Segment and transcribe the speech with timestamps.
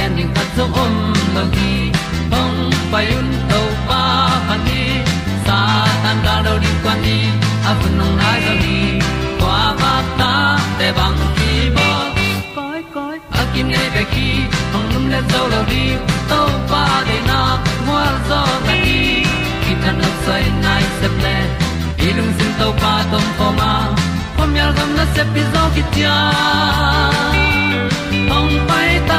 [0.00, 0.94] gen ding khat zo om
[1.34, 1.72] lo gi
[2.32, 2.58] hong
[2.92, 4.02] pai un to pa
[4.48, 4.82] pa ni
[5.46, 5.58] sa
[6.02, 7.18] tan da do di kwan ni
[7.70, 8.78] a bu nong nai zo ni
[9.40, 10.32] kwa ba ta
[10.78, 11.88] te bang ki bo
[12.56, 14.28] koi koi a kim nei be ki
[14.72, 15.84] hong lum le zo lo di
[16.30, 16.40] to
[16.70, 17.40] pa de na
[17.88, 19.00] mo zo ta ni
[19.64, 21.36] ki tan no sai nai se ple
[22.08, 23.72] ilung sin to pa tom ko ma.
[24.36, 26.16] Pom yal gam na se pi zo ki tia
[28.32, 29.18] hong pai ta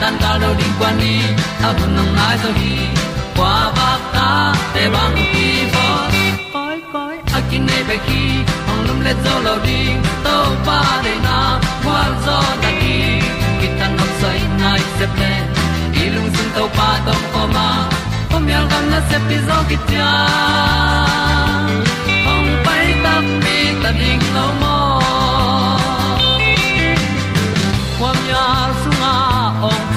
[0.00, 1.20] tan cao do đi qua đi,
[1.62, 2.76] ta bu nang mai zo gi
[3.36, 5.86] qua ba ta te bang ki bo
[6.52, 8.22] koi koi a kin nei be ki
[8.70, 9.80] ong lum le zo lo di
[10.24, 10.36] to
[10.66, 11.38] pa de na
[11.84, 12.96] kwa zo ta ki
[13.60, 15.32] ki tan nok sai nai se ple
[16.14, 17.68] lung sun to pa tom ko ma.
[18.30, 20.10] Pom yal gam na se pi zo ki tia
[22.32, 24.75] ong pai ta mi ta ding lo mo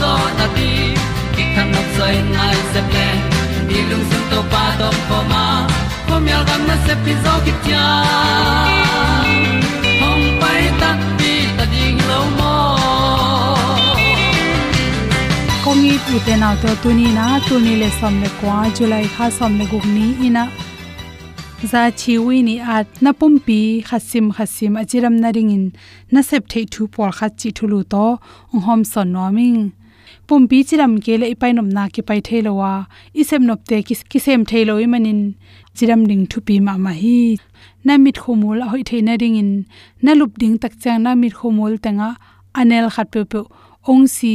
[0.00, 0.68] zo na ti
[1.34, 3.06] ki kan nok sai nai se ple
[3.68, 5.44] ni lung sun to pa do po ma.
[6.08, 7.84] Pom yal gam na se pi zo ki tia
[10.02, 12.54] hong pai ta pi ta ding lo mo
[15.64, 19.64] kongi ute na to tuni na tuni le som le kwa july kha som le
[19.72, 20.44] guk ni ina
[21.62, 25.72] za chiwi ni at na pumpi khasim khasim achiram na ringin
[26.12, 28.04] na sep thei thu por kha chi thulu to
[28.66, 29.72] hom son noming
[30.26, 32.72] pumpi chiram ke le ipai nom na ki pai theilowa,
[33.20, 33.78] isem nop te
[34.10, 35.20] ki sem theiloi manin
[35.76, 37.38] chiram ding thu pi ma ma hi.
[37.86, 39.50] Na mit khomul hoi theina ringin
[40.04, 42.10] na lup ding tak chang na mit khomul tanga
[42.60, 43.40] anel khat pe pe
[43.90, 44.34] ong si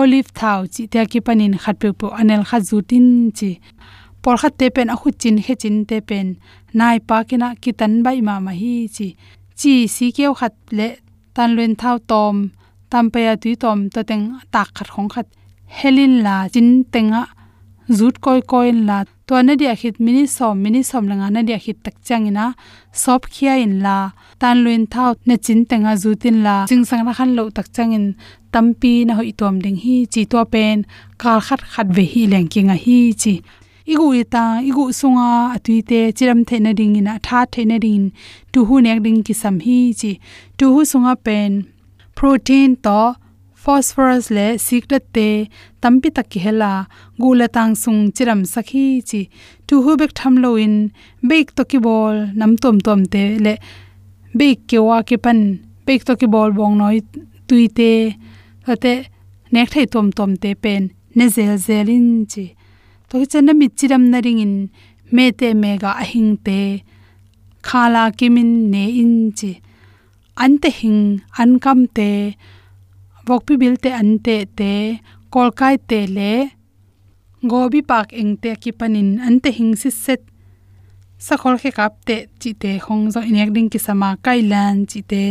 [0.00, 3.06] olive thau chi te ki panin khat pe pe anel kha zutin
[3.38, 3.50] chi.
[4.24, 6.28] Por khat te pen a khu chin he chin te pen
[6.78, 9.06] nai pa kina ki tan bai ma ma hi chi
[9.58, 10.88] chi si keu khat le
[11.36, 12.36] tan luen thau tom
[12.90, 14.24] tam pe ya tu tom to teng
[14.54, 15.26] tak khat khong khat
[15.78, 17.22] helin la chin tenga
[17.98, 21.58] zut koi koi la to na dia khit mini som mini som langa na dia
[21.64, 22.44] khit tak changina
[23.02, 23.96] sop khia in la
[24.40, 28.06] tan luen thau na chin tenga zutin la ching sang na khan lo tak changin
[28.52, 30.76] tampi na hoi tom ding hi chi to pen
[31.22, 33.34] kal khat khat ve hi leng kinga hi chi
[33.92, 38.04] igu ita, igu sunga atuite chiram theina ding ina, tha theina ding
[38.52, 40.12] tu hu nek ding ki sam hi chi.
[40.58, 41.50] Tu hu sunga pen,
[42.18, 42.98] protein to
[43.62, 45.28] phosphorus le secret te
[45.82, 46.72] tampi takki hela
[47.20, 49.20] gula tang sung chiram sakhi chi.
[49.66, 50.74] Tu hu bek tham lo in
[51.30, 53.54] bek to ki bol, nam tom tom te le
[54.38, 55.40] bek ke wa ke pan
[55.86, 56.98] bek to ki bol bong noi
[57.48, 57.92] tuite
[58.72, 58.94] ate
[59.54, 60.82] nek thai tom tom te pen,
[61.16, 62.46] ne zel zelin chi
[63.14, 64.54] to hi chen mi chiram na ring in
[65.16, 66.58] me te mega ahing te
[67.68, 69.50] khala kimin ne in chi
[70.44, 71.02] ante hing
[71.42, 72.08] an kam te
[73.28, 74.72] vokpi bil te an te
[75.36, 76.32] kolkai te le
[77.52, 80.22] gobi pak eng te ki panin ante hing si set
[81.26, 85.24] sakhol khe kap te chi te khong zo inek ding ki sama kailan chi te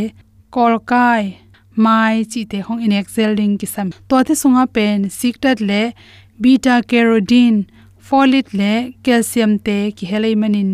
[0.54, 1.24] kolkai
[1.84, 5.82] mai chi te khong inek zel ding ki sam to te sunga pen siktat le
[6.42, 7.73] beta carotene
[8.06, 8.70] folate le
[9.04, 10.70] calcium te ki helai manin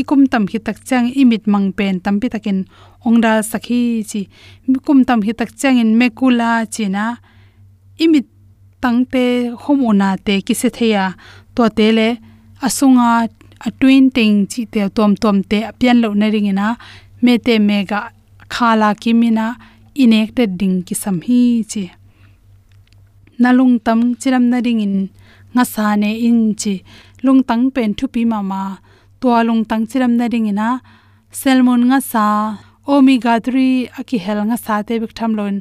[0.00, 2.58] ikum tam hi tak chang imit mang pen tam pi takin
[3.06, 3.80] ongda sakhi
[4.10, 4.20] chi.
[4.70, 7.04] Mikum tam hi tak chang in mekula china
[8.04, 8.26] imit
[8.82, 9.24] tangte
[9.62, 11.04] homona te ki se theya.
[11.54, 12.08] To te le
[12.66, 13.08] asunga
[13.66, 16.66] a twin ting chi te tom tom te apian lo na ringina
[17.24, 18.00] me te mega
[18.54, 19.46] khala kimina
[20.02, 21.40] inek te ding ki sam hi
[21.70, 21.84] chi.
[23.42, 24.94] Nalung tam chiram na ringin
[25.54, 26.74] nga sa ne in chi
[27.24, 28.62] lung tang pen thu pi mama
[29.20, 30.68] to lung tang chiram na ringina
[31.40, 32.26] salmon nga sa
[32.86, 35.56] omega 3 aki hel nga sa te bik tham lon,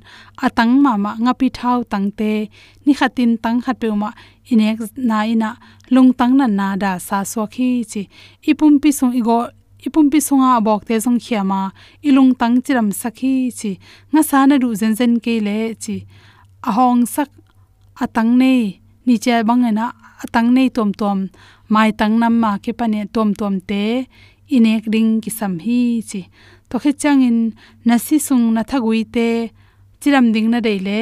[0.46, 2.50] atang mama nga pi thau tang te,
[2.86, 4.10] ni khatin tang khat pe ma
[4.52, 5.50] inek na ina
[5.94, 8.02] lung tang na na da sa so khi chi.
[8.50, 9.40] Ipum pi sung igo,
[9.86, 11.62] ipum pi sunga bok te song khiama
[12.08, 13.72] ilung tang chiram sakhi chi.
[14.12, 15.98] Nga sa na ru zen zen ke le chi.
[16.70, 17.30] Ahong sak,
[18.04, 19.86] atang nei ni che bang na
[20.24, 21.18] atang nei tom tom,
[21.74, 23.84] mai tang nam ma ke pane tom tom te,
[24.56, 26.22] inek ring ki sam hi chi.
[26.70, 27.40] To khe chang in
[27.88, 29.30] na si sung na thagui te,
[30.02, 31.02] chiram ding na dei le.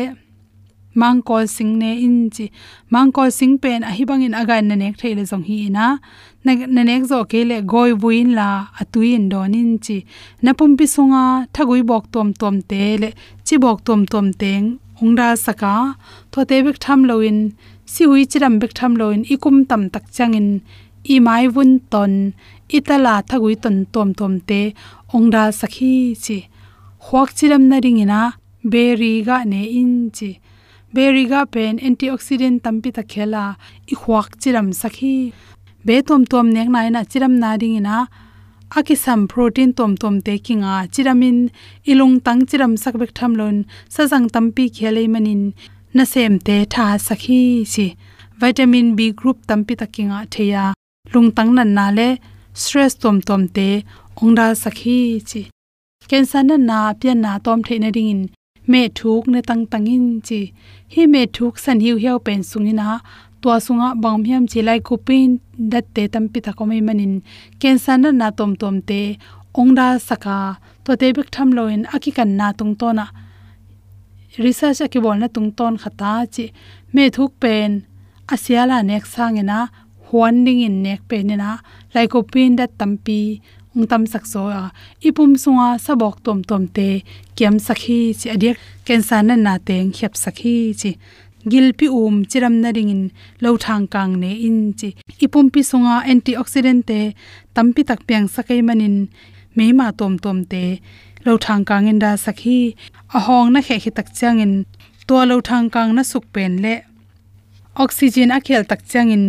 [1.01, 2.45] Mang kol sing ne in chi.
[2.93, 5.57] Mang kol sing pen a hi bang in aga na nek thei le jong hi
[5.75, 5.85] na
[6.45, 8.49] na nek zo ke le goi buin la
[8.81, 9.97] atui in don in chi.
[10.43, 11.23] Na pum pi sunga
[11.55, 13.09] thagui bok tom tom te le,
[13.45, 14.65] chi bok tom tom teng
[15.01, 15.73] ongda saka
[16.31, 17.39] to te bik tham lo in
[17.93, 20.49] si hui chiram bek tham loin ikum tam tak changin
[21.13, 22.13] i mai vun ton,
[22.77, 24.61] itala thagui ton tom tom te
[25.15, 25.93] ongda sakhi
[26.23, 26.37] chi
[27.05, 28.21] huak chiram na ringina
[28.71, 30.29] berry ga ne in chi
[30.93, 33.45] berry ga pen antioxidant tampi ta khela
[33.93, 35.15] i huak chiram sakhi.
[35.85, 37.97] Be tom tom nek na na chiram na ringina
[38.77, 40.75] aki sam protein tom tom te kinga.
[40.93, 41.37] Chiramin
[41.91, 43.57] ilung tang chiram sak bek tham lon
[43.95, 45.41] sajang tampi khelei manin
[45.95, 47.41] na sem te tha sakhi
[47.73, 47.85] chi.
[48.41, 50.63] Vitamin b group tampi takinga theya.
[51.13, 52.07] Lung tang nan na le
[52.61, 53.67] stress tom tom te
[54.21, 54.97] ongda sakhi
[55.29, 55.41] chi.
[56.09, 58.21] Cancer na na pya na tom theina ring in
[58.71, 60.39] me thuk ne tang tangin chi.
[60.93, 62.87] Hi me thuk san hiu hiu pen sungina
[63.41, 65.29] tua sunga bangmhiam chi lai kupin
[65.71, 67.13] dat te tampi ta komai manin.
[67.61, 69.01] Cancer na na tom tom te
[69.59, 70.37] ongda saka.
[70.85, 73.05] To te bik tham loin akikan na tung to na
[74.45, 76.45] research ki bolna tung ton khata chi
[76.93, 77.71] me thuk pen
[78.33, 79.59] asiala nek sangena
[80.07, 81.51] huan ding in nek pe ni na
[82.33, 83.21] pin da tampi
[83.75, 84.71] ung tam sak so, a,
[85.07, 86.89] ipum sunga sabok tom tom te
[87.37, 90.91] kiam sakhi chi adiak cancer na na teng khep sakhi chi.
[91.51, 93.03] Gilpi um chiram na ring in
[93.43, 94.89] lo thang kang ne in chi.
[95.25, 96.99] Ipum pi sunga antioxidant te,
[97.55, 98.95] tampi tak piang sakai manin
[99.55, 100.63] meima tom tom te
[101.25, 102.59] lo thang kang in da sakhi,
[103.17, 104.53] ahong na khe khi tak chang in
[105.07, 106.75] to lo thang kang na suk pen le.
[107.83, 109.23] Oxygen a khel tak changin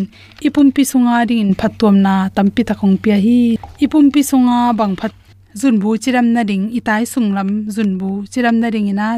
[0.47, 3.41] ipumpi sunga ring phatom na tampi takhong pia hi.
[3.85, 5.13] Ipumpi sunga bang phat.
[5.61, 7.49] Zun bu chiram na ring itai sunglam.
[7.75, 9.09] Zun bu chiram na ring ina.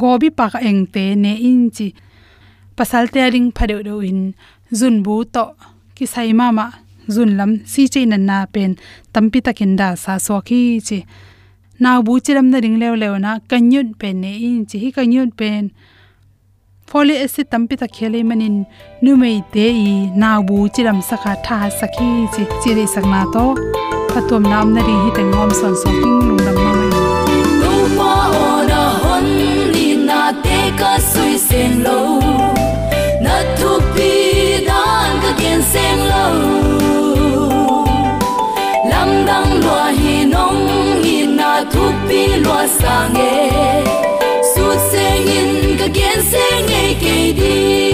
[0.00, 1.86] Gobi pak eng te ne in chi
[2.76, 4.20] pasal te ring phade do in
[4.78, 5.44] zun bu to
[5.96, 6.66] ki sai ma ma
[7.14, 8.70] zun lam si che na na pen.
[9.12, 10.98] Tampi takin da sa so khi chi
[11.84, 15.30] naw bu chiram na ring lew lew na kanyut pen ne in chi hi kanyut
[15.40, 15.62] pen.
[16.90, 18.56] Folic acid tampi ta khele manin
[19.04, 23.44] numei te i naw bu chiram sakha tha sakhi chi chiri sakna to.
[24.12, 26.90] Patom nam na ri hi teng ngom son so king lung dam ma mai.
[27.60, 28.12] No ma
[28.44, 29.26] ona hon
[29.72, 31.98] ni na te ka sui sen lo.
[33.24, 34.10] Na tu pi
[34.68, 36.24] dan ka gen sen lo.
[38.90, 39.99] Lam dang lo hi
[41.60, 43.50] ta thuốc bi loa xa nghe
[44.54, 47.92] sút xe nhìn cả kiến xe nghe kề đi.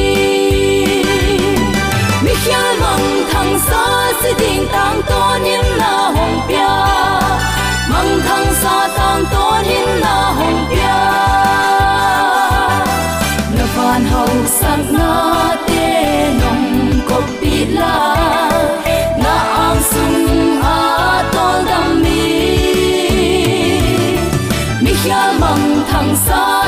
[2.23, 6.76] Mi khía mong thằng xa sẽ tình tăng to nhìn là hồng bia
[7.90, 10.99] mong thằng xa tăng to nhìn là hồng bia
[13.58, 14.28] nó phan hậu
[14.61, 18.16] sắc na tê nồng cốc bi la.
[19.25, 22.65] Na ang sung a tol đam mi
[25.06, 26.65] cha mầm thằng xa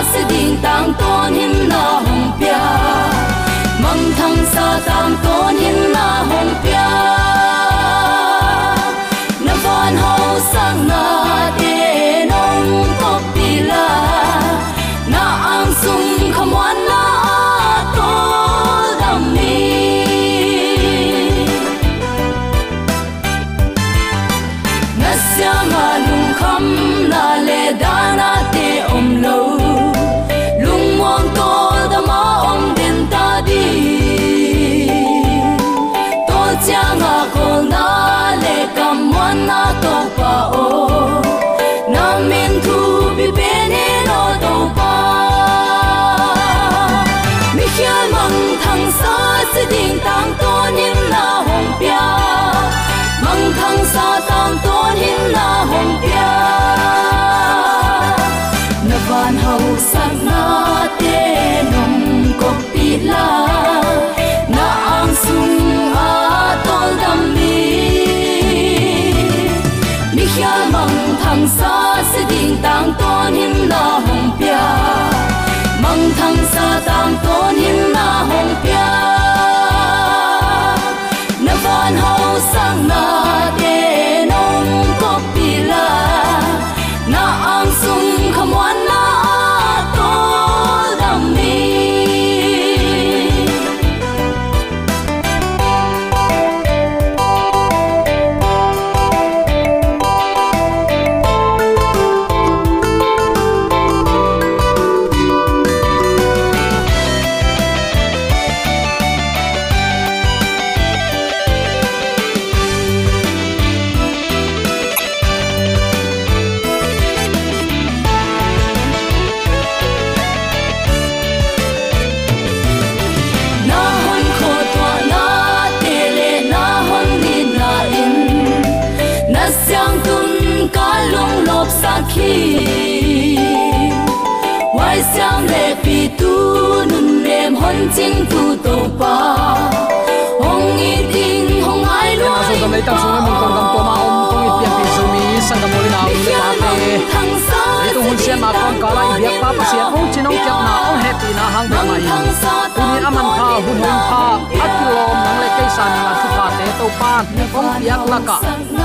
[157.00, 157.22] pan
[157.58, 158.18] ong piak la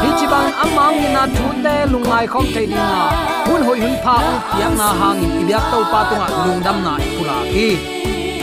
[0.01, 3.01] hi chi bang amang na thu te lungai khom thei ding na
[3.47, 6.93] hun hoi hun pha u piak na hang in ibiak to pa tunga lungdam na
[7.07, 7.69] ikula ki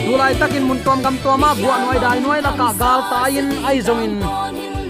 [0.05, 2.51] tulai takin mun tom gam to ma bua noi dai noi la
[2.81, 4.15] gal ta in ai zong in.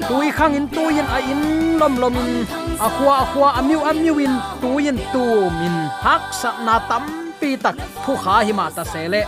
[0.09, 1.41] Tui khang in tu in a in,
[1.79, 2.31] lom lom in.
[2.79, 5.23] À a khwa a à khwa amiu à amiu in tu in tu
[5.59, 5.75] min.
[6.05, 7.03] Hak sa na tam
[7.39, 7.75] pi tak,
[8.05, 9.21] thu kha hi ma ta sele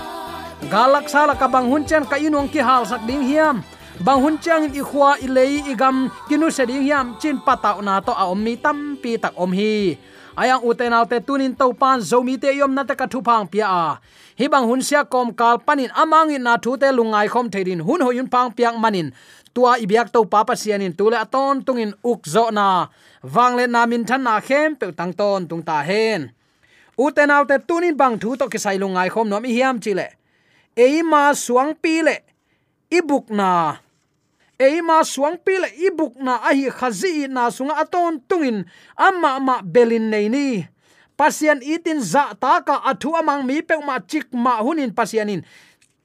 [0.71, 3.57] galak sala ka bang hun chen ka inong ki hal sak ding hiam
[4.01, 7.81] bang hun chang i khwa i lei i gam, kinu se ding yam chin patau
[7.81, 9.97] na to a om mi tam pi tak om hi.
[10.33, 13.67] Ayang uten alte tunin to pan zomi te yom na ta ka thu phang pia
[13.69, 14.01] a.
[14.39, 17.85] Hi bang hun sia kom kal panin amang in na thu te lungai khom theirin
[17.85, 19.13] hun ho yun phang piang manin.
[19.53, 22.89] Tua ibyak to papa sianin tule aton tungin ukzo na.
[23.21, 26.33] Wangle na min than na khem pe tang ton tung ta hen.
[26.97, 30.17] Uten alte tunin bang thu to ki sai lungai khom nom i hiam chile
[30.75, 32.17] eima suang pi le.
[32.89, 33.82] Ibuk na
[34.60, 35.57] eima suang pi
[35.88, 38.65] ibuk na ahi khazi na sunga aton tungin.
[38.98, 40.65] Amma ma belin nei ni.
[41.17, 45.43] Pasian itin za ta ka athu amang mi pe ma chik ma hunin pasianin.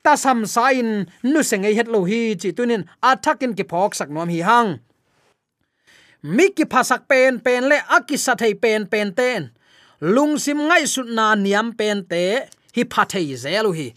[0.04, 2.84] Ta sam sain, nu sengei het lo hi chi tunin.
[3.02, 4.78] Athakin ki phok sak nom hi hang.
[6.22, 9.50] Mi ki phasak pen pen le aki sa thei pen pen ten.
[10.00, 13.88] Lung sim ngai sut na niam pen te, hi phathei zelu hi.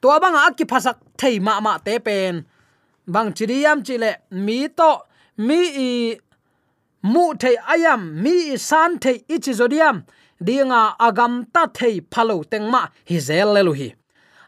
[0.00, 2.44] To bang aki phasak thei ma ma te pen
[3.06, 4.90] bang chiriam chile mi to,
[5.38, 5.58] mi
[5.88, 6.18] i
[7.02, 10.04] mu thei ayam, mi i san thei ichi zodiam,
[10.42, 13.88] dinga agam ta thei phalo tengma hi zel lelu hi.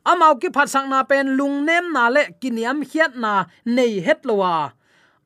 [0.07, 3.33] Amau ki phat sang na pen lung nem na le kiniam hiat na
[3.65, 4.73] nei het lowa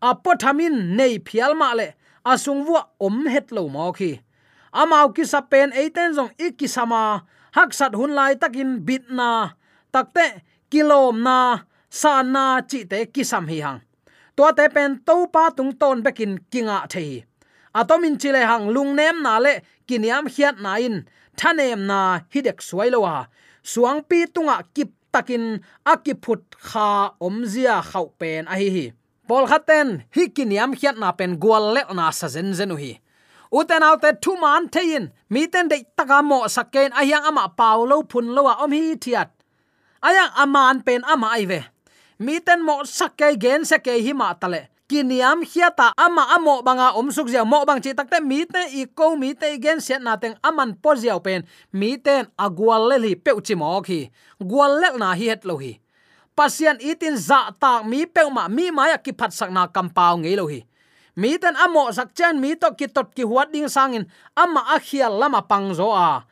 [0.03, 1.95] apothamin nei phial ma le
[2.27, 4.21] asung wa om het lo mo khi.
[4.75, 7.23] Amau ki sa pen eiten jong ikisama
[7.57, 9.29] hak sat hun lai takin bit na
[9.95, 11.37] takte kilom na
[11.93, 13.81] sa na chi te kisam hi hang.
[14.37, 17.23] To te pen to pa tung ton bekin kinga the
[17.79, 21.05] atomin chile hang lung nem na le kiniam hiat na in.
[21.37, 23.27] Thanem na hidek suailowa
[23.63, 28.87] suang pi tunga kip takin akiput kha omzia khau pen a hi hi.
[29.29, 32.93] Pol khaten, hi kiniam hiat na pen gwal le na sa zen zen hi.
[33.53, 38.27] Uten autte thu man thein mi ten de taka mo saken ahyang ama paulo phun
[38.37, 39.29] lowa om hi thiat.
[40.03, 41.61] Ayang aman pen ama ai ve
[42.23, 44.71] mi ten mo sakke gen se ke hi ma tale.
[44.87, 49.17] Kiniam hiata ama amo banga omsuk zia mo bang chi takte mi te i ko
[49.17, 51.43] mi te gen set na teng aman po ziaw pen.
[51.73, 55.57] Mi ten agwal le li pe chi mo khi gwal le na hi het lo
[55.59, 55.79] hi.
[56.37, 60.37] Pasian itin za ta mi pe ma, mi maya ki phat sak na kampau ngei
[60.37, 60.63] lo hi.
[61.17, 64.81] Mi ten amo sak chen, mi to ki tot ki huat ding sangin, ama a
[64.81, 66.25] khial lama pang zo a.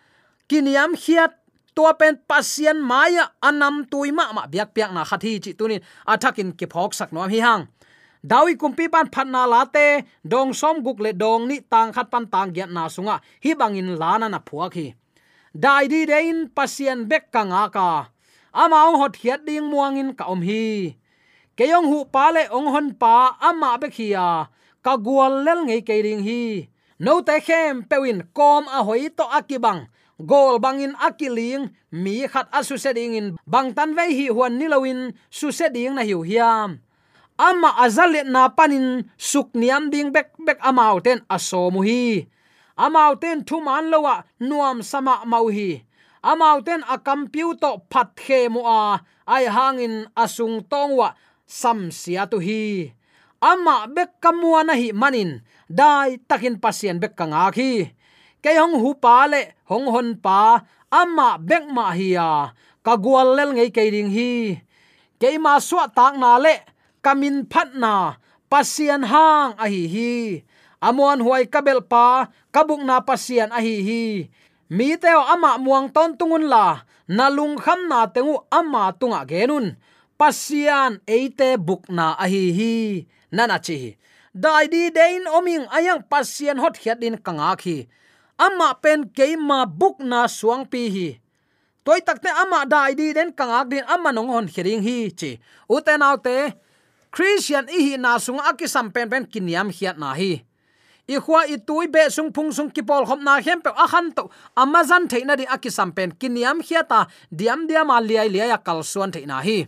[0.49, 1.40] Kiniam hiat
[1.81, 5.81] tua pen pasien maya anam tuima ma biak piak na khathi chi tunin
[6.13, 7.65] athakin ki phok sak nom hi hang.
[8.21, 12.53] Dawi kumpi pan phatna late dong som guk le dong ni tang khat pan tang
[12.53, 14.87] gyat na sunga, hi bangin lana na phuak hi.
[15.57, 17.91] Dai di dein pasien bek ka nga ka.
[18.53, 20.93] Ama hot hiat ding muangin ka om hi.
[21.57, 24.53] Keyong hu pa le ong hon pa, ama be khia
[24.85, 26.69] ka gwal lel ngei ke ring hi.
[27.05, 29.89] No te khem pewin kom a hoi to akibang
[30.23, 35.49] gol bangin akiling mi khat asu seding in bang tan ve hi huan nilawin su
[35.51, 36.79] seding na hiu hiam.
[37.41, 42.29] Ama azalet na panin suk niam ding bek bek amau ten aso mu hi.
[42.77, 45.81] Amau ten thu man lowa ah, nuam sama mau hi.
[46.21, 51.17] Amau ten a computer phat khe mu a, ai hangin asung tongwa
[51.49, 52.93] sam sia tu hi.
[53.41, 57.89] Ama bek kamua na hi manin, dai takin pasien bek kanga khi
[58.45, 63.37] ke hong hu pa le hong hon pa ama bek ma hi ya ka gwal
[63.37, 64.33] lel ngei ke ding hi.
[65.21, 66.55] Ke ma suwa tak na le
[67.05, 68.17] kamin phat na
[68.51, 69.83] pasian hang a hi.
[69.95, 70.15] Hi
[70.81, 74.05] amon huai kabel pa kabuk na pasian a hi hi.
[74.73, 76.67] Mi teo ama muang ton tungun la
[77.05, 79.77] nalung kham na tengu ama tunga genun
[80.17, 82.45] pasian eite bukna a hi.
[82.59, 82.75] Hi
[83.37, 84.01] nana chi
[84.33, 87.91] dai di dein oming ayang pasian hot hiat din kanga khi
[88.41, 91.09] ama pen keima bukna suang pi hi.
[91.85, 95.37] Toy takte ama dai di den kangak din ama nong hon khering hi chi.
[95.69, 96.57] Uten autte
[97.13, 100.41] christian i hi na sung akisam pen pen kiniam hiat na hi.
[101.11, 103.87] I khwa i tui be sung phung sung ki pol khop na hem pe a
[103.93, 108.81] khan to amazon theina di akisam pen kiniam hiata diam diam a liai liai kal
[108.81, 109.67] suan theina hi.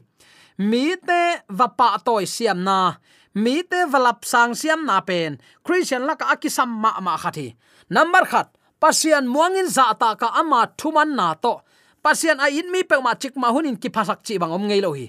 [0.59, 2.97] Mi te vapa toy siam na.
[3.35, 5.41] Mi te valap sang siam na pen.
[5.65, 7.57] Christian laka akisam ma ma khathi
[7.91, 8.49] number khat
[8.83, 11.63] pasian muangin za ta ka ama thuman na to.
[12.03, 14.83] Pasian a in mi pe ma chik ma hunin ki phasak chi bang om ngei
[14.83, 15.07] lo hi.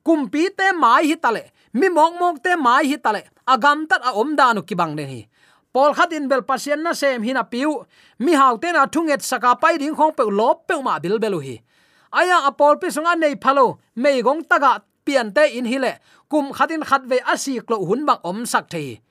[0.00, 4.16] Kumpi te mai hi tale, mi mok mok te mai hi tale, agam tat a
[4.16, 5.20] om danu ki bang ne hi.
[5.72, 7.84] Pol khat in bel pasien na sem hina piu,
[8.24, 11.40] mi hau te na thunget saka pai ding khong pe lop pe ma bil belu
[11.44, 11.60] hi.
[12.16, 15.92] Aya apol pe sunga nei phalo, mei gong taga pian te in hi le,
[16.30, 19.04] kum khatin khat ve asi klo hun bang om sak thei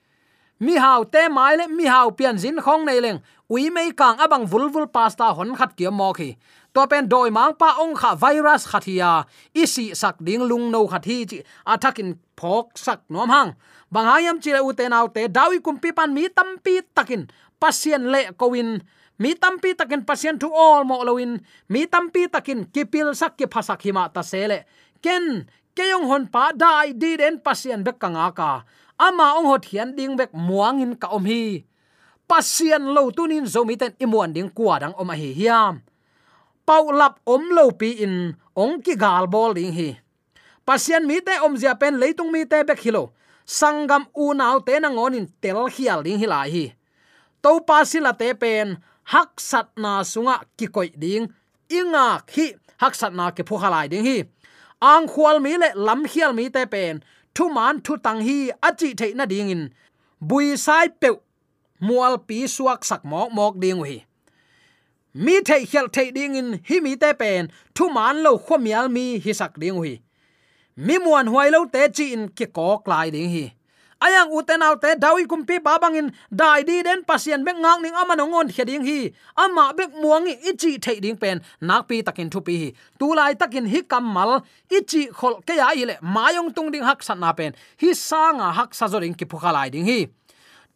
[0.60, 3.18] mi hau te mai le, mi hau pian zin khong nei leng.
[3.50, 6.36] Ui mei kang abang vulvul pasta hon khat kia mo khi.
[6.74, 11.26] To pen doi mang pa ong kha virus khathia isi sak ding lung no khathi
[11.26, 11.38] chi.
[11.66, 13.50] Athakin phok sak nom hang.
[13.90, 17.26] Bangayam chile u te au te dawi kumpi pan mi tampi takin.
[17.58, 18.78] Pasien le kowin.
[19.18, 21.40] Mi tampi takin pasien thu all mo lowin.
[21.68, 24.64] Mi tampi takin kipil sak ki phasak hima ta sele
[25.02, 28.62] ken keyong hon pa dai di den pasien bek kanga ka
[29.00, 31.64] ama ong hot hian ding bek muangin ka om hi
[32.28, 35.80] pasien lo tunin zomi ten imuan ding kwa dang om hi hiam.
[36.68, 39.90] Pau lap om lo pi in ong ki gal bol ding hi
[40.70, 43.10] pasien mi te om zia pen leitung mi te bek hilo
[43.58, 46.64] sangam u nau te na ngonin tel hial ding la hi
[47.42, 48.76] to pasila te pen
[49.12, 51.26] hak sat na sunga ki koi ding
[51.78, 52.46] inga khi
[52.82, 54.18] hak sat na ke phu halai ding hi
[54.92, 57.02] ang khwal mi le lam khial mi te pen
[57.34, 59.62] thu man thu tang hi achi the na ding in.
[60.20, 61.08] Bui sai pe
[61.80, 64.04] mual pi suak sak mok mok ding hi
[65.14, 69.18] mi the hial the ding in, hi mi te pen thu man lo khomial mi
[69.18, 70.00] hi sak ding hi
[70.76, 73.52] mi muan huai lo te chi in ki kok lai ding hi
[74.00, 78.48] ayang uten autte dawi kumpi babangin dai di den pasien bek ngang ning ama nongon
[78.48, 79.12] heding hi.
[79.36, 81.40] Ama bek muangi ichi thei ding pen.
[81.60, 82.68] Nak pi takin thu pi hi.
[82.98, 87.20] Tu lai takin hi kamal ichi khol ke ya ile mayong tung ding hak san
[87.20, 87.52] na pen.
[87.80, 90.08] Hi sanga hak sa zoring ki phukha lai ding hi.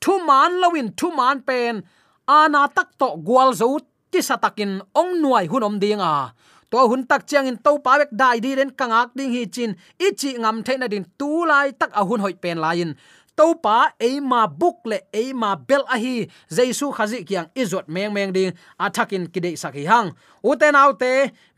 [0.01, 1.83] Thu man lawin thu man pen.
[2.29, 3.81] Ana tak to gwal zo
[4.13, 6.33] ti satakin ong nuai hunom dinga
[6.75, 9.71] to hun tak chiang in to pa bek dai di ren kangak ding hi chin
[10.07, 12.91] ichi ngam theina din tu lai tak a hun hoi pen lain
[13.39, 16.15] to pa e ma buk le e ma bel a hi
[16.57, 18.53] jesu khazi kyang izot meng meng ding
[18.85, 20.09] athakin kide sakhi hang.
[20.51, 21.13] Uten autte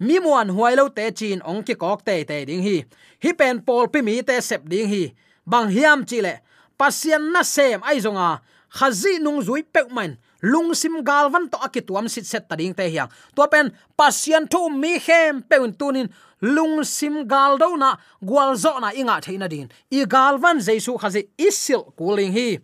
[0.07, 2.77] mi muan huai lo te chin ong ki kok te te ding hi.
[3.25, 5.05] Hi pen pol pi mi te sep ding hi.
[5.47, 6.35] Bang hiam chi le,
[6.79, 8.31] pasian na sem, ai zonga?
[8.77, 13.09] Khazi nung zui pek man lung sim to akituam sit set tading te hiang.
[13.35, 16.09] To pen, pasien thu mi khem peun tunin.
[16.43, 19.69] Lung sim gal do na gwalzo na inga theina din.
[19.91, 22.59] I galvan jesu khazi isil kuling hi.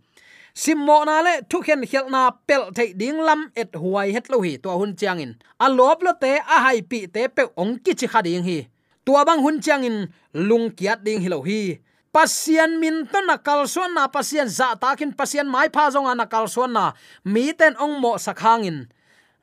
[0.54, 4.40] Simmo na le thu khen khel na pel thei ding lam et huai het lo
[4.40, 4.58] hi.
[4.58, 8.06] To hun changin a lop lo te, a hai pi te pe ong ki chi
[8.06, 8.68] khading hi.
[9.06, 11.78] Tua bang hun changin lung kiat ding hi lo hi
[12.12, 16.76] pasian min to na kalsuan na, pasian za takin pasian mai pha zong na kalsuan
[16.76, 16.92] na.
[17.24, 18.86] Mi ten ong mo sakhangin.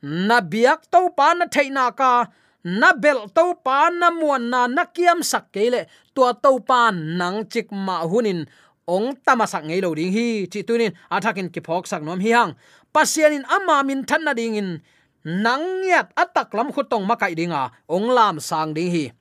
[0.06, 2.32] Na biak to pa na theina ka,
[2.64, 7.50] na bel to pa na muan na na kiam sak kele tua to pa nang
[7.50, 8.46] chik ma hunin.
[8.90, 12.54] Ong tamasak ngei lo ding hi, chi tunin athakin ki phok sak nom hi hang.
[12.94, 14.82] Pasian in ama min than na ding in
[15.26, 17.70] nang yat atak lam khutong makai dinga.
[17.90, 19.12] Ong lam sang ding hi.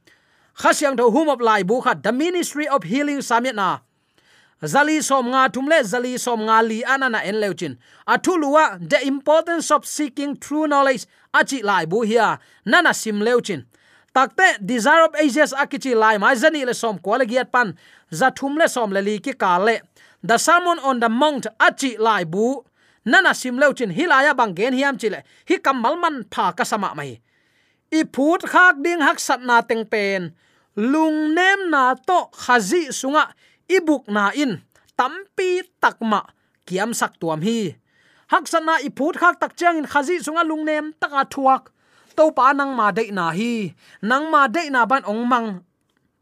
[0.59, 3.79] Khasyang tho hum of lai bu kha the ministry of healing summit na
[4.63, 9.87] zali som nga tumle zali som nga li anana en leuchin athulua the importance of
[9.87, 13.63] seeking true knowledge achi lai bu hia nana sim leuchin
[14.15, 17.75] takte desire of ages akichi lai mai zani le som ko le giat pan
[18.11, 19.79] za thum le som le li ki ka le
[20.25, 22.65] the sermon on the mount achi lai bu
[23.05, 27.21] nana sim leuchin hilaya bang gen hiam chile hi kamal man pha ka sama mai
[27.95, 30.35] i phut khak ding hak sat na teng pen
[30.79, 33.35] lung nem na to khazi sunga,
[33.67, 34.63] ibuk na in,
[34.95, 36.23] tampi takma,
[36.63, 37.75] kiam sak tuam hi.
[38.31, 41.75] Hak sana i phut khak tak chang in khazi sunga lung nem taka thuak.
[42.15, 43.75] To pa nang ma de na hi.
[44.03, 45.49] Nang ma de na ban ong mang.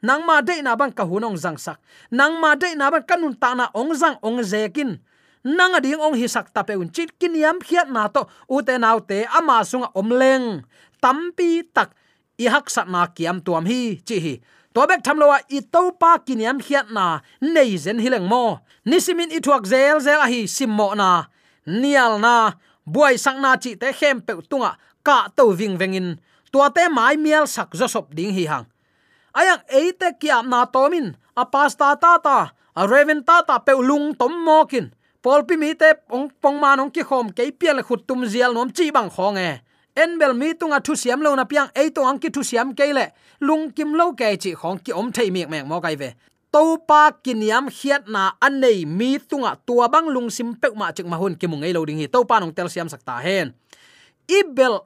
[0.00, 1.76] Nang ma de na ban ka hunong jang sak.
[2.08, 5.02] Nang ma de na ban kanun ta na ong jang ong zekin.
[5.46, 8.58] Nang ading ong hi sak ta pe un chit kin yam khiat na to, u
[8.66, 10.66] te nau te ama sunga om leng.
[10.98, 11.94] Tampi tak
[12.38, 14.34] i hak sat na kiam tuam hi, chi hi.
[14.74, 17.20] To bek tham lo i to pa kiniam khiat na.
[17.40, 18.60] Nei zen hileng mo.
[18.84, 21.24] Nisimin i thuak zel zel a hi, sim mo na.
[21.66, 22.52] Nial na.
[22.86, 24.76] Buai sang na chi te khem pe tunga.
[25.06, 26.18] Ka to wing wengin
[26.52, 28.66] tua te mai mial sak zo sop ding hi hang.
[29.32, 31.16] Ayang eite kiam na tomin.
[31.36, 32.38] A pasta ta ta
[32.76, 36.76] a reven ta ta pe lung tom mokin pol pi mi te ong pong ma
[36.76, 39.50] nong ki khom ke pial khut tum zial nom chi bang khong e
[39.96, 42.92] enbel mi tunga thu siam lo na piang ei to ang ki thu siam ke
[42.92, 43.06] le.
[43.40, 46.12] Lung kim lo ke chi khong ki om thei mek mek mo kai ve.
[46.52, 51.06] To pa kiniam hiat na anei mi tunga tua bang lung sim pek ma chik
[51.08, 52.06] ma hun ki mung ei lo ding hi.
[52.06, 53.56] To pa nong tel siam sakta hen.
[54.28, 54.80] Ibel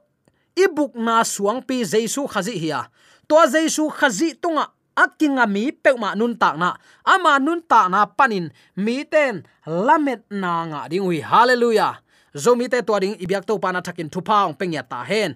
[0.55, 2.87] ibuk na suang pi jesu khazi hiya
[3.27, 6.75] to jesu khazi tunga akinga mi peuma nun tak na.
[7.07, 11.99] Ama nun ta na panin mi ten lamet na nga ding wi hallelujah
[12.35, 15.35] zomi te to ding ibyak to pana thakin thupa ong pengya ta hen.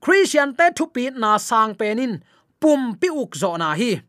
[0.00, 2.20] Christian te thupi na sang penin,
[2.60, 4.00] pum pi uk zo na hi.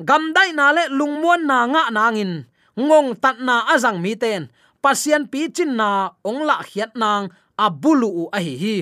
[0.00, 4.48] Gam dai na le lungmuan na nga nangin, ngong tat na azang mi ten.
[4.82, 8.76] Pasien pi chin na ong la khiat nang abulu u a hi hi.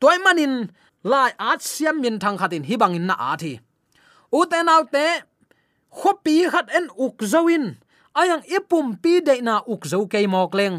[0.00, 0.68] Toy manin,
[1.04, 3.56] lai at siam min thang khatin hi bangin na a thi.
[4.32, 5.06] U te nau te,
[5.88, 7.64] khopi khat en uk zoin
[8.14, 10.76] ayang ipum pi de na uk zo ke mok leng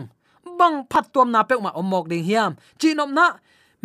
[0.62, 2.52] bang phat tuam na pe ma omok ding hiam.
[2.80, 3.28] Chinom na,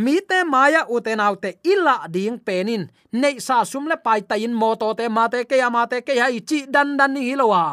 [0.05, 2.83] mi te maya u te nau te ila ding penin.
[3.21, 5.83] Nei sa sum le pai ta in mo to te ma te ke ya ma
[5.91, 7.65] te ke hai chi dan dan ni hilowa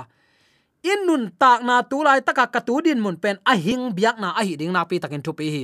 [0.83, 4.19] in nun tak na tu lai taka ka tu din mun pen a hing biak
[4.19, 5.63] na a hi ding na pi takin thu pi hi.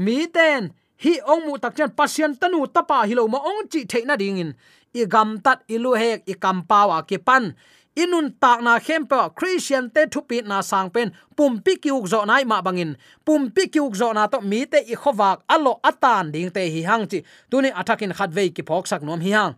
[0.00, 0.72] Mi ten,
[1.04, 4.50] hi ong mu tak chen pasien tanu tapa hilo ma ong chi theina ding in.
[4.96, 7.52] I gam tat i lu hek, i kam pawa ke pan
[7.96, 11.10] inun tak na khempa christian te thupi na sang pen.
[11.36, 12.94] Pumpi kiuk zo nai ma bangin.
[13.24, 15.42] Pumpi kiuk zo na to mi te i khowak.
[15.48, 17.24] Alo atan ding te hi hang chi.
[17.50, 19.56] Tuni athakin khatve ki phok sak nom hi hang.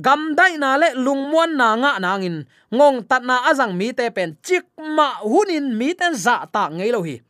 [0.00, 2.48] Gam dai na le lungmuan na nga nangin.
[2.72, 4.36] Ngong tat na azang mi te pen.
[4.42, 4.64] Chik
[4.96, 7.20] ma hunin mi ten za ta ngei lo hi.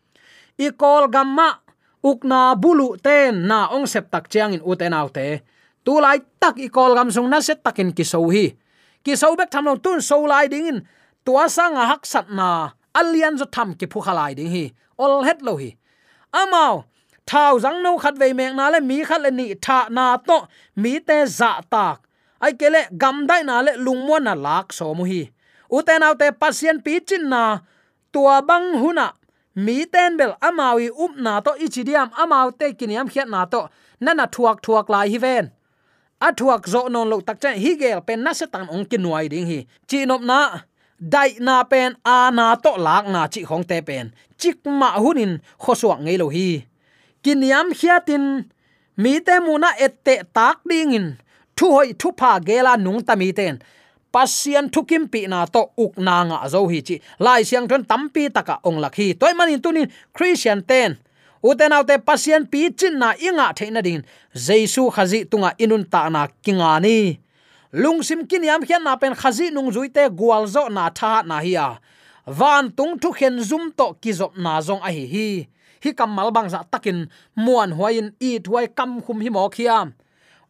[0.58, 1.60] I kol gamma
[2.02, 5.42] ukna bulu ten na ong sep tak chiang in uten autte
[5.84, 8.56] tu lai tak i kol gam sung na set takin ki so hi
[9.04, 10.78] ki so bek tham long tun so lai ding in.
[11.24, 12.48] Tua sang a hak sat na
[12.94, 14.64] alian zo tham ki phu khalai ding hi.
[14.98, 15.70] Ol het lo hi.
[16.40, 16.84] Amao
[17.26, 20.38] thao zang no khat ve mek na le, mi khat le ni tha na to.
[20.76, 21.98] Mi te za tak.
[22.40, 25.22] Ai kele gam dai na le lungmo na lak so mu hi.
[25.76, 27.42] Uten te pasien pi chin na.
[28.12, 29.06] Tua bang huna
[29.56, 31.50] mi ten bel amawi up na to.
[31.64, 33.60] Ichidiam amaw te kiniam khiat na to.
[34.00, 35.50] Nana thuak thuak lai hi ven
[36.20, 39.46] athuak zo non lo tak chen hi gel pen na se tan ong kinuai ding
[39.46, 39.66] hi.
[39.88, 40.64] Chi nop na,
[40.98, 44.12] dai na pen, a na to lak na chi khong te pen.
[44.38, 46.64] Chik ma hunin khosuak ngei lo hi.
[47.22, 48.44] Kiniam khiatin
[48.96, 51.06] mi te mu na ette tak ding in.
[51.56, 53.58] Thu hoi thu pha gela nung ta mi ten.
[54.12, 56.96] Pasian thukim pi na to uk na nga zo hi chi.
[57.18, 60.96] Lai siang thon tampi taka ong lakhi toy manin tunin, christian ten
[61.48, 64.00] uten autte pasian pi chin na inga theina din.
[64.46, 66.96] Jesu khazi tunga inun ta na kinga ni.
[67.82, 71.68] Lungsim kin yam khian na pen khazi nung zuite gwalzo na tha na hiya
[72.26, 75.28] van tung thu khen zum to kizop na zong a hi hi.
[75.84, 76.98] Hi kamal bang za takin
[77.36, 79.92] muan huain i thuai kam khum hi mo khiam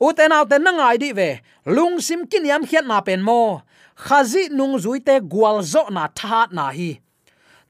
[0.01, 1.41] uten autte na ngai di ve.
[1.67, 3.63] Lungsim kin yam khian na pen mo.
[3.97, 7.01] Khazi nung zuite gwalzo na tha na hi.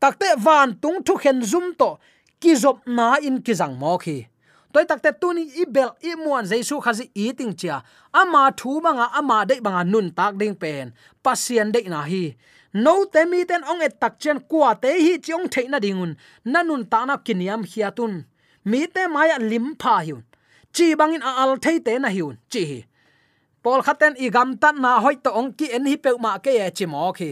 [0.01, 1.97] Takte van tung thu khen zum to
[2.41, 4.27] kizop na in kizang mo khi.
[4.73, 7.83] Toy takte tuni ibel i muan jesu khazi eating chia.
[8.13, 10.93] Ama thu manga ama dei banga nun tak ding pen.
[11.25, 12.35] Pasien dei na hi.
[12.75, 16.17] No te mi ten ong et tak chen kwa te hi chiong theina dingun.
[16.53, 18.25] Nanun ta na kiniam hiatun
[18.65, 20.23] mi te maya lim pha hiun.
[20.75, 22.37] Chi bangin a al thei te na hiun.
[22.51, 22.81] Chi hi.
[23.63, 26.53] Pol khaten i gam tan na hoi to ong ki en hi pe ma ke
[26.67, 27.31] e chi mo khi.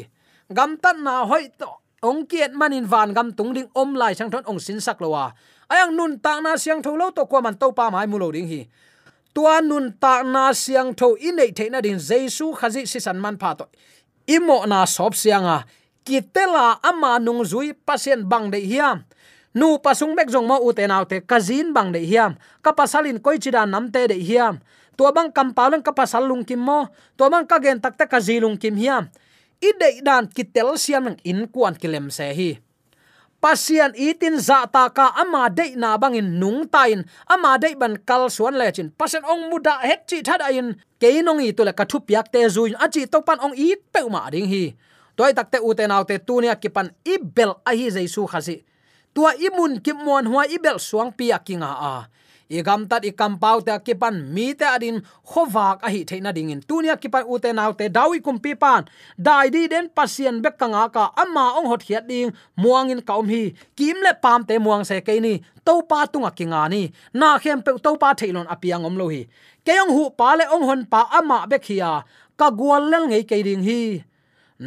[0.56, 1.66] Gam tan na hoi to
[2.02, 5.30] ong kiet manin van gam tung ding om lai sang thon ong sin sak lowa
[5.30, 5.34] à?
[5.70, 8.50] ayang nun ta na siang tholo to kwa man to pa mai mu lo ding
[8.50, 8.66] hi
[9.30, 13.22] tua nun ta na siang tho in nei the na din jesu khazi si san
[13.22, 13.70] man pha to
[14.26, 15.66] imo na sop sianga à?
[16.02, 19.06] kitela ama nung zui pasien bang de hiam
[19.54, 22.34] nu pasung mek jong ma u te naw te kazin bang de hiam
[22.66, 24.58] ka pasalin koi chida nam te de hiam
[24.98, 28.10] tua bang kam palang ka pasal lung kim mo tua bang ka gen tak ta
[28.10, 29.06] kazilung kim hiam
[29.68, 32.50] idei dan kitel siam in kuan kilem se hi
[33.42, 38.30] pasian itin za ta ka ama de na bangin nung tain, ama de ban kal
[38.30, 38.94] suan le chin.
[38.94, 42.30] Pasen ong muda het chi thada in ke nong i to le ka thu piak
[42.30, 44.64] te zu a chi to pan ong i pe ma ding hi.
[45.18, 47.90] Toy tak te u te naw te tu nia ki pan i bel a hi
[47.90, 48.62] jaisu khasi.
[49.14, 51.94] Tua imun kim mon huwa i bel suang pi akinga a
[52.52, 54.96] igam gam tat ikam pau te kipan mi te adin
[55.30, 58.52] khowak a hi theina ding in tunia kipan u te naw te dawi kum pi
[58.62, 58.84] pan
[59.26, 62.30] dai di den pasien bek kanga ka ama ong hot hiat ding
[62.62, 63.42] muang in kaum hi.
[63.76, 65.34] Kim le pam te muang se ke ni
[65.66, 66.82] to pa tunga kinga ni.
[67.20, 69.22] Na khem pe to pa theilon apiang om lo hi.
[69.66, 71.92] Keyong hu pa le ong hon pa ama bek hiya
[72.38, 73.80] ka gwal lel ngei ke ding hi.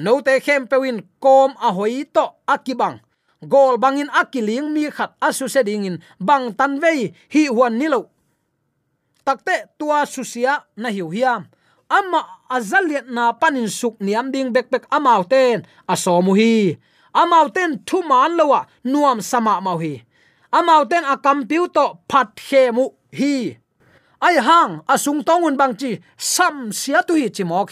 [0.04, 2.98] No te khem pe win kom a hoi to akibang
[3.43, 8.15] gol bangin akiling mi khat asu se dingin bang tan vei hi huan nilo
[9.26, 11.50] takte tua susia na hiu hiam.
[11.89, 16.78] Ama azaliat na panin suk niam ding bek bek amauten asomu hi.
[17.13, 20.06] Amauten thu man lowa nuam sama mau hi.
[20.54, 23.58] Amauten a computer phat he mu hi.
[24.21, 27.65] Ai hang, asung tongun bang chi sam sia tu hi chi mo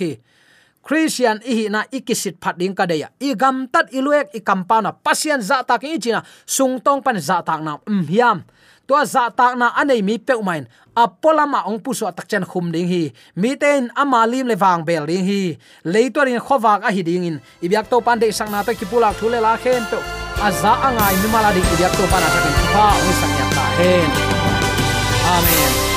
[0.83, 3.07] christian i na ikisit phat ding ka deya.
[3.23, 6.21] I gam tat iluek, i kampana pasien za ta ki china.
[6.45, 8.43] Sung tong pan za tak na um hiam.
[8.85, 12.87] To za tak na anei mi pe main apolama ong puso tak chen khum ding
[12.87, 13.09] hi.
[13.39, 15.57] Mi ten ama lim le wang bel ding hi.
[15.87, 17.41] Leitor in khowak a hi ding in.
[17.63, 19.97] Ibyak to pan de sang na pe ki pula thule la khen pe.
[20.43, 23.65] Aza angai mi mala ding ibyak to pan a takin pa ong sang ya ta
[23.79, 24.09] hen
[25.33, 25.92] amen.